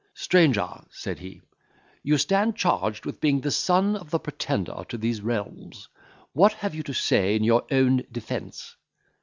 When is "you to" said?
6.73-6.93